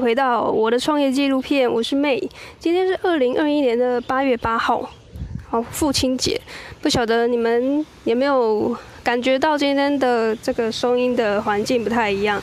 [0.00, 2.18] 回到我的创业纪录片，我是妹。
[2.58, 4.88] 今天是二零二一年的八月八号，
[5.48, 6.40] 好，父亲节。
[6.80, 12.40] 不晓得你们有没有感觉到今天的这个收音的环境不太一样？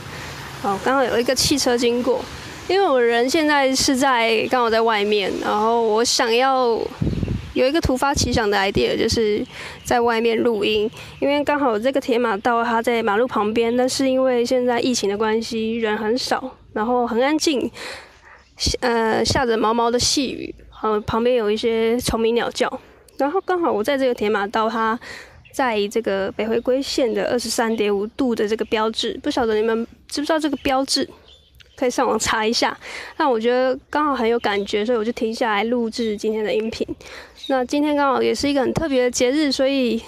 [0.62, 2.22] 哦，刚好有一个汽车经过，
[2.68, 6.80] 因为我人现在是在刚好在外面，然后我想要。
[7.54, 9.44] 有一个突发奇想的 idea，就是
[9.84, 10.88] 在外面录音，
[11.20, 17.72] 因为刚好这个铁马道它在马路旁边，但是因为现在疫情的关系，人很少，然后很安静，
[18.82, 22.72] 呃，下着毛毛的细雨，呃，旁边有一些虫鸣鸟叫，
[23.18, 24.98] 然后刚好我在这个铁马道，它
[25.52, 31.10] 在这个北回归线的二十三点五度的这个标志，不晓得你们知不知道这个标志？
[31.76, 32.78] 可以上网查一下。
[33.18, 36.88] 那我觉得刚好很有感觉，所以我就停下来录制今天的音频。
[37.48, 40.00] 那今天刚好也是一个很特别的节日，所以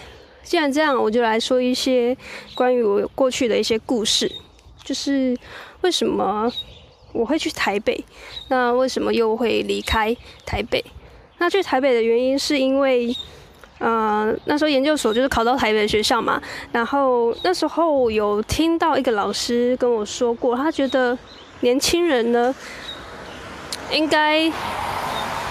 [0.44, 2.16] 既然这样，我就来说一些
[2.54, 4.32] 关于我过去的一些故事。
[4.82, 5.38] 就是
[5.82, 6.52] 为什么
[7.12, 8.04] 我会去台北？
[8.50, 10.84] 那为什么又会离开台北？
[11.38, 13.16] 那去台北的原因是因为，
[13.80, 16.42] 呃，那时候研究所就是考到台北的学校嘛。
[16.72, 21.18] 然后那时候有听到一个老师跟我说过，他觉得。
[21.62, 22.56] 年轻人呢，
[23.92, 24.50] 应该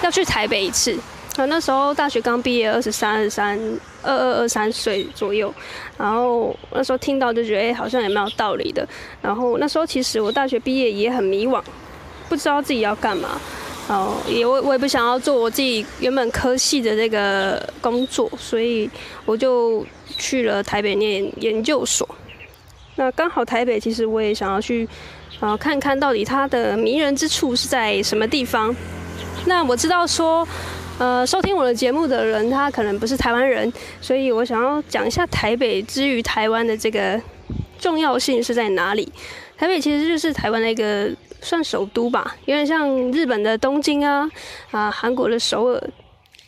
[0.01, 0.97] 要去台北一次。
[1.37, 3.59] 啊，那时候大学刚毕业，二十三、二十三、
[4.03, 5.53] 二二、二三岁左右。
[5.97, 8.87] 然后那时候听到就觉得，哎，好像也蛮有道理的。
[9.21, 11.61] 然后那时候其实我大学毕业也很迷惘，
[12.27, 13.39] 不知道自己要干嘛。
[13.87, 18.89] 然后也我我也不想要做我自己原本科系的这个工作，所以
[19.25, 19.85] 我就
[20.17, 22.07] 去了台北念研究所。
[22.95, 24.87] 那刚好台北其实我也想要去。
[25.39, 28.75] 啊，看看到底它的迷人之处是在什么地方？
[29.45, 30.45] 那我知道说，
[30.99, 33.71] 呃，收听我的节目的人他可能不是台湾人，
[34.01, 37.19] 所以我想要讲一下台北之于台湾的这个
[37.79, 39.09] 重要性是在哪里？
[39.57, 41.09] 台北其实就是台湾的一个
[41.41, 44.29] 算首都吧，有点像日本的东京啊，
[44.71, 45.81] 啊，韩国的首尔。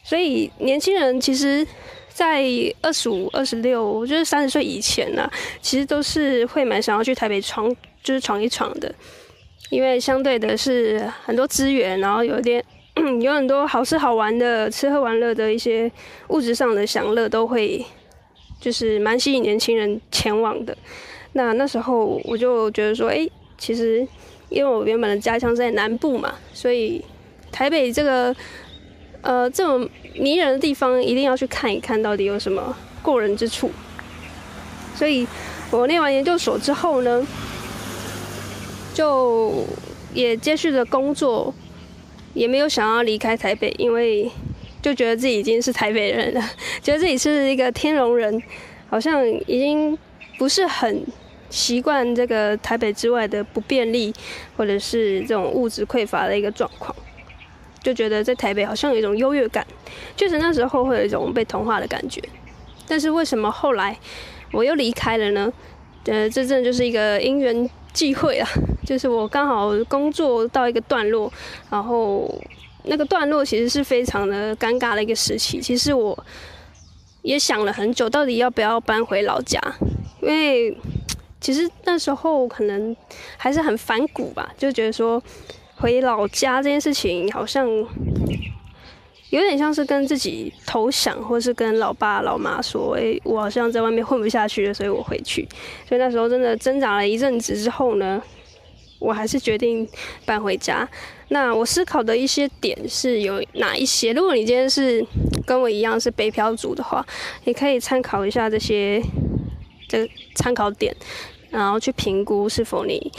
[0.03, 1.66] 所以年轻人其实，
[2.09, 2.44] 在
[2.81, 7.73] 二十五、二十六，我觉得三十岁以前呢，其实都是会蛮想要去台北闯。
[8.03, 8.91] 就是闯一闯的，
[9.69, 12.66] 因为相对的是很多资源，然后有一点
[13.22, 15.91] 有很多好吃好玩的吃喝玩乐的一些
[16.29, 17.85] 物质上的享乐，都会
[18.59, 20.78] 就是蛮吸引年轻人前往的。
[21.34, 24.06] 那那时候我就觉得说，哎、其实
[24.50, 27.03] 因为我原本的家乡在南部嘛，所以
[27.51, 28.35] 台北这个
[29.22, 33.72] 呃这么迷人的地方，一定要去看一看到底有什么过人之处。
[34.94, 35.25] 所以
[35.72, 37.25] 我念完研究所之后呢，
[38.94, 39.66] 就
[40.13, 41.53] 也接续着工作，
[42.34, 44.30] 也没有想要离开台北，因为
[44.81, 46.42] 就觉得自己已经是台北人了，
[46.81, 48.42] 觉得自己是一个天龙人，
[48.90, 49.97] 好像已经
[50.38, 51.06] 不是很
[51.50, 54.14] 习惯这个台北之外的不便利，
[54.56, 56.96] 或者是这种物质匮乏的一个状况，
[57.84, 59.66] 就觉得在台北好像有一种优越感，
[60.16, 62.22] 确实那时候会有一种被同化的感觉。
[62.88, 63.97] 但是为什么后来
[64.52, 65.52] 我又离开了呢？
[66.06, 68.50] 呃，这真的就是一个因缘际会啊。
[68.86, 71.31] 就是我刚好工作到一个段落，
[71.69, 72.34] 然后
[72.84, 75.62] 那个段落其实是非常的尴尬的一个时期。
[75.62, 76.18] 其实我
[77.22, 79.62] 也想了很久，到底要不要搬回老家？
[80.22, 80.75] 因为
[81.40, 82.96] 其实那时候可能
[83.38, 85.22] 还是很反骨吧，就觉得说
[85.75, 87.68] 回老家这件事情好像
[89.30, 95.47] 有点像是跟自己投降，或是跟老爸老妈说：“哎，我好像在外面混不下去了，所以我回去。”
[95.88, 98.22] 所以那时候真的挣扎了一阵子之后呢，
[99.01, 99.85] 我还是决定
[100.25, 100.88] 搬回家。
[101.29, 104.13] 那我思考的一些点是有哪一些？
[104.13, 105.06] 如果你今天是
[105.45, 107.06] 跟我一样是北漂族的话，
[107.45, 109.01] 你可以参考一下这些
[109.90, 110.95] 这个参考点，
[111.50, 113.11] 然后去评估是否你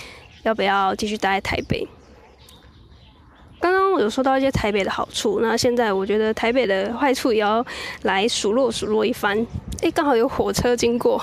[0.44, 1.88] 要不要继续待在台北。
[3.58, 7.64] 刚刚我有说到一些台北的好处，那现在我觉得台北的坏处也要
[8.02, 9.46] 来数落数落一番。
[9.80, 11.18] 诶，刚好有火车经过。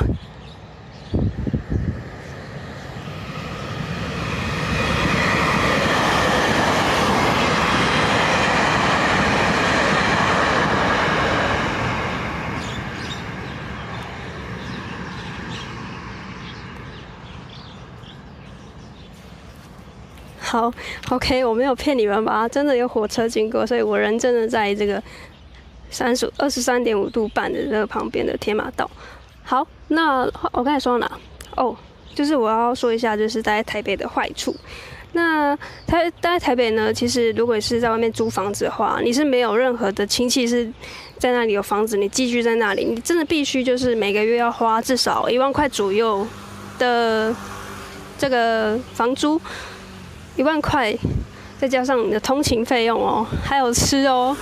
[20.49, 20.73] 好
[21.11, 22.49] ，OK，我没有骗你们吧？
[22.49, 24.99] 真的有火车经过，所以我人真的在这个
[25.91, 28.89] 三十二十三点五度半的这个旁边的铁马道。
[29.43, 31.11] 好，那我刚才说到哪？
[31.55, 31.75] 哦，
[32.15, 34.55] 就是我要说一下，就是待在台北的坏处。
[35.13, 35.55] 那
[35.85, 40.67] 台待在台北呢，其实如果是在外面租房子的话，你是没有任何的亲戚是
[41.19, 46.25] 在那里有房子，你寄居在那里，你真的必须就是每个月要花至少一万块左右
[46.79, 47.35] 的
[48.17, 49.39] 这个房租。
[50.39, 50.97] 一万块，
[51.59, 54.33] 再加上你的通勤费用哦，还有吃哦，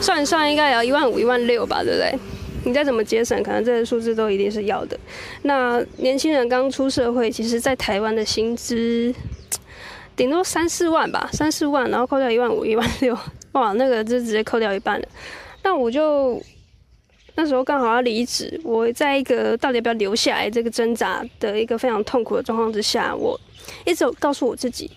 [0.00, 2.18] 算一算应该也要一万五、一万六吧，对不对？
[2.64, 4.98] 你再怎么节省，可能这个数字都一定是要的。
[5.42, 9.14] 那年轻人刚出社会，其实在台湾的薪资
[10.16, 13.16] 顶多三四万吧，三四万，然后扣掉一万五、一万六，
[13.52, 15.06] 哇，那个就直接扣掉一半了。
[15.62, 16.42] 那我就
[17.36, 23.38] 那时候刚好要离职，我在一个到底要不要留下来这个挣扎的一个非常痛苦的状况之下，我
[23.86, 24.90] 一直有告诉我自己，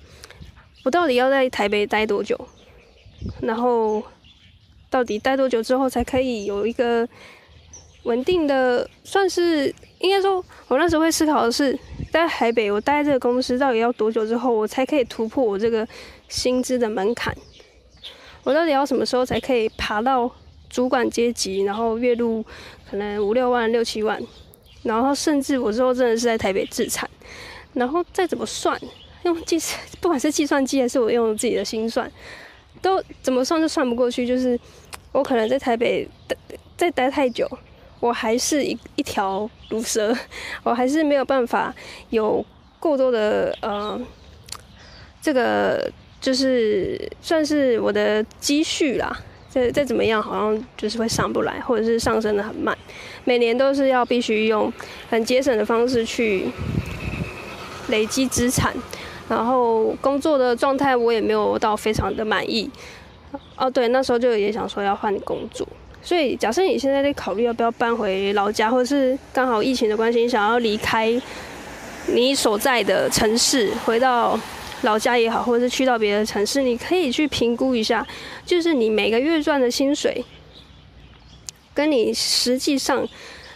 [0.84, 2.40] 我到底要在台北待多久，
[3.42, 4.04] 然后
[4.90, 7.08] 到底待多久之后才可以有一个。
[8.04, 11.80] 稳定的算是应该说，我那时候会思考的是，
[12.12, 15.88] 在台北，我待这个公司到底要多久之后，我才可以突破我这个
[16.28, 17.34] 薪资的门槛？
[18.44, 20.30] 我到底要什么时候才可以爬到
[20.70, 22.44] 主管阶级，然后月入
[22.92, 24.22] 可能五六万、六七万，
[24.82, 27.10] 然后甚至我之后真的是在台北自产，
[27.72, 28.78] 然后再怎么算，
[29.24, 29.58] 用计
[30.00, 32.12] 不管是计算机还是我用自己的心算，
[32.82, 34.26] 都怎么算都算不过去。
[34.26, 34.60] 就是
[35.12, 36.36] 我可能在台北待
[36.78, 37.50] 再待太久。
[38.00, 40.14] 我还是一一条毒蛇，
[40.62, 41.74] 我还是没有办法
[42.10, 42.46] 有
[42.78, 43.98] 过多的呃，
[45.22, 49.18] 这个就是算是我的积蓄啦。
[49.50, 52.78] 再再怎么样，好像就是会上不来，或者是上升的很慢。
[53.24, 54.74] 每年都是要必须用
[55.10, 56.48] 很节省的方式去
[57.88, 58.74] 累积资产，
[59.30, 62.70] 然后工作的状态我也没有到非常的满意。
[63.56, 65.68] 哦，对，那时候就也想说要换工作。
[66.02, 71.20] 所以，假设你现在在考虑要不要搬回老家，或者是刚好疫情的关系，你想要离开
[72.08, 74.38] 你所在的城市，回到
[74.82, 78.06] 老家也好，或者是去到别的城市，你可以去评估一下，
[78.46, 80.26] 就是你每个月赚的薪水，
[81.74, 83.08] 跟你实际上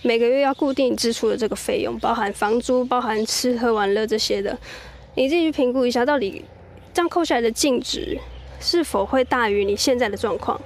[0.03, 4.57] 每个月要固定支出的这个费用，包含房租、包含吃喝玩乐这些的，
[5.17, 6.45] 你自己去评估一下，到底
[6.93, 8.15] 这样扣下来的净值
[8.59, 10.61] 是否会大于你现在的状况。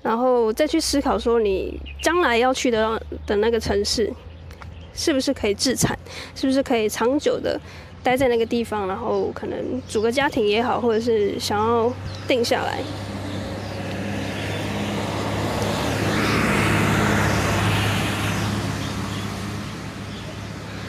[0.00, 4.12] 然后再去思考说，你将来要去的的那个城市，
[4.94, 5.98] 是不是可以自产，
[6.36, 7.60] 是不是可以长久的
[8.00, 11.92] 待在那个地方，然后可能组个家庭也好，或者是想要
[12.28, 12.78] 定下来。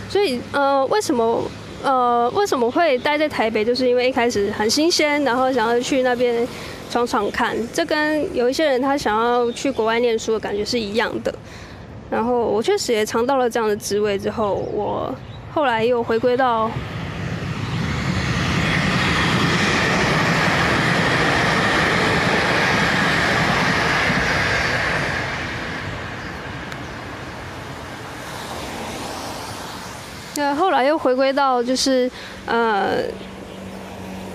[0.07, 1.43] 所以，呃，为什么，
[1.83, 3.63] 呃，为什么会待在台北？
[3.63, 6.47] 就是因为一开始很新鲜，然后想要去那边。
[6.91, 11.31] 闯闯看，这跟有一些人他想要去国外念书的感觉是一样的。
[12.09, 15.13] 然后我确实也尝到了这样的滋味之后，我
[15.53, 16.71] 后来又回归到，
[30.39, 32.09] 那后来又回归到就是
[32.47, 33.03] 呃。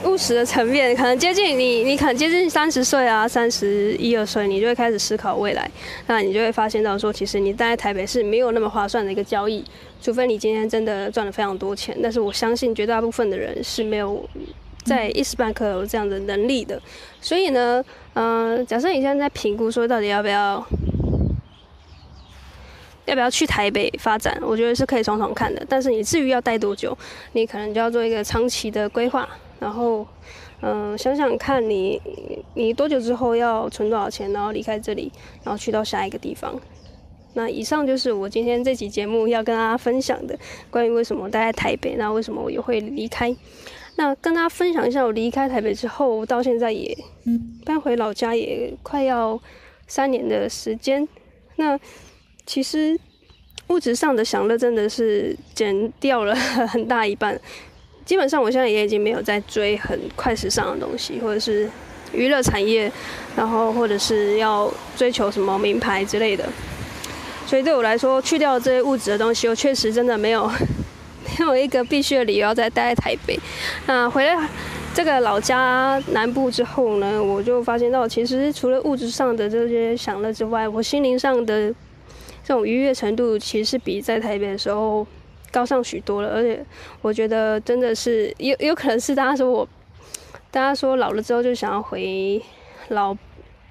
[0.06, 5.66] 务实的层面，可能接近你，你可能接近三十岁啊，三十一二岁，你就会开始思考未来。
[6.08, 9.64] 那你就会发现到说，其实你待在台北是没有那么划算的一个交易，
[10.02, 11.96] 除非你今天真的赚了非常多钱。
[12.02, 14.22] 但是我相信绝大部分的人是没有
[14.84, 16.78] 在一时半刻有这样的能力的。
[17.22, 17.82] 所以呢，
[18.12, 20.62] 嗯、呃，假设你现在在评估说到底要不要
[23.06, 25.64] 要不要去台北发展，我觉得是可以闯闯看的。
[25.68, 26.96] 但是你至于要待多久，
[27.32, 29.28] 你可能就要做一个长期的规划。
[29.60, 30.06] 然后，
[30.60, 32.00] 嗯、呃，想想看你，
[32.54, 35.10] 你多久之后要存多少钱，然后离开这里，
[35.42, 36.60] 然后去到下一个地方。
[37.34, 40.38] 那以上就是我今天这期节目要跟大家分享的，
[40.70, 43.34] 关于为什么我待在台北，那为什么我也会离开。
[43.96, 46.96] 那跟大家分享一下，我离开台北之后，到现在也
[47.64, 49.40] 搬回老家，也快要
[49.86, 51.08] 三年的时间。
[51.56, 51.78] 那
[52.46, 52.98] 其实
[53.68, 56.34] 物质上的享乐真的是减掉了
[56.68, 57.40] 很大一半。
[58.04, 61.66] 基本上，我现在也已经没有在追很快时尚的东西，或者是
[62.12, 62.92] 娱乐产业，
[63.34, 66.46] 然后或者是要追求什么名牌之类的。
[67.46, 70.46] 所以对我来说，去掉这些物质的东西，我确实真的没有
[71.38, 73.38] 没有一个必须的理由要再待在台北。
[73.86, 74.48] 那回来
[74.94, 81.74] 这个老家南部之后呢，我就发现到，其实除了物质上的这些享乐之外，我心灵上的
[82.44, 85.04] 这种愉悦程度，其实是比在台北的时候。
[85.50, 86.66] 高上许多了，而且
[87.00, 89.68] 我觉得真的是有有可能是大家说我，
[90.50, 92.42] 大家说老了之后就想要回
[92.88, 93.16] 老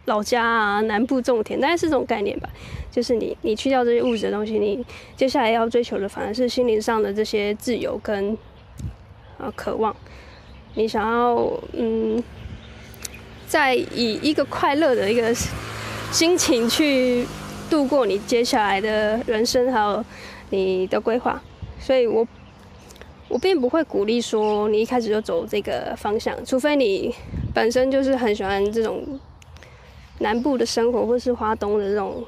[0.05, 2.47] 老家啊，南部种田，大概是这种概念吧。
[2.89, 4.81] 就是你你去掉这些物质的东西，你
[5.17, 8.37] 接下来要追求的反而是心灵上的这些自由跟
[9.37, 9.93] 啊渴望。
[10.75, 11.35] 你想要
[11.73, 12.23] 嗯，
[13.45, 15.35] 在以一个快乐的一个
[16.13, 17.25] 心情去
[17.69, 20.03] 度过你接下来的人生，还有
[20.49, 21.41] 你的规划。
[21.79, 22.25] 所以我，
[23.27, 27.13] 我并不会鼓励说你一开始就走这个方向，除非你
[27.53, 29.19] 本身就是很喜欢这种
[30.19, 32.23] 南部的生活，或是花东的这种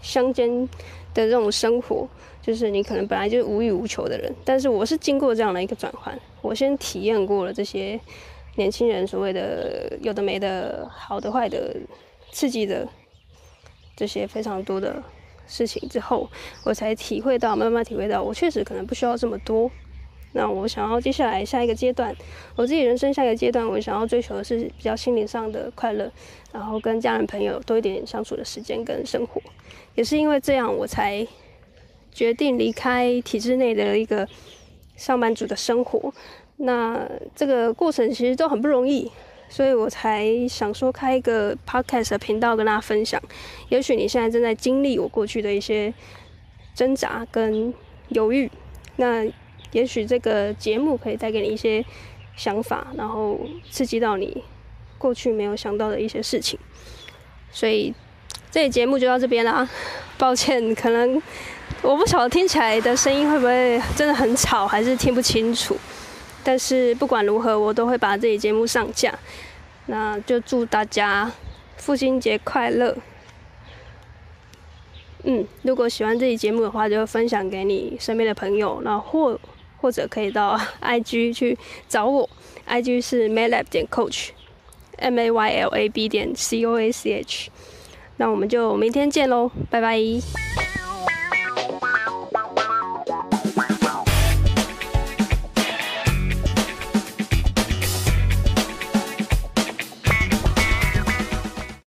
[0.00, 0.66] 乡间
[1.12, 2.08] 的这种生活，
[2.40, 4.34] 就是你可能本来就无欲无求的人。
[4.44, 8.00] 但是我是经过这样的一个转换，我先体验过了这些
[8.56, 11.76] 年轻人所谓的有的没的、好的坏的、
[12.32, 12.88] 刺激的
[14.00, 15.02] 这些非常多的
[15.46, 16.26] 事情之后，
[16.64, 19.70] 我才体会到，慢慢体会到，我确实可能不需要这么多。
[20.32, 22.16] 那我想要接下来下一个阶段，
[22.56, 26.10] 我自己人生下一个阶段，我想要追求的是比较心灵上的快乐，
[26.50, 29.38] 然后跟家人朋友多一点相处的时间跟生活，
[29.94, 31.26] 也是因为这样，我才
[32.10, 34.26] 决定离开体制内的一个
[34.96, 36.10] 上班族的生活。
[36.56, 39.12] 那这个过程其实都很不容易，
[39.50, 43.20] 所以我才想说开一个 podcast 的频道跟大家分享。
[43.68, 45.92] 也许你现在正在经历我过去的一些
[46.74, 47.74] 挣扎跟
[48.08, 48.50] 犹豫，
[48.96, 49.30] 那。
[49.72, 51.84] 也许这个节目可以带给你一些
[52.34, 53.38] 想法，然后
[53.70, 54.42] 刺激到你
[54.98, 56.58] 过去没有想到的一些事情。
[57.52, 57.94] 所以
[58.50, 59.70] 这节目就到这边啦。
[60.18, 61.22] 抱歉，可能
[61.82, 65.76] 我不晓得听起来的声音会不会真的很吵，还是听不清楚。
[66.44, 69.18] 但是不管如何，我都会把这节目上架。
[69.86, 71.30] 那就祝大家
[71.76, 72.96] 父亲节快乐。
[75.24, 79.38] 嗯，如果喜欢这期节目的话，就分享给你身边的朋友，那或。
[79.82, 81.56] 或者可以到 IG 去
[81.88, 82.28] 找我
[82.68, 87.50] ，IG 是 maylab 点 coach，M A Y L A B 点 C O A C H，
[88.18, 90.69] 那我们就明天见喽，拜拜。